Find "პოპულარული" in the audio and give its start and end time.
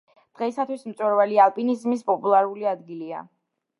2.11-2.67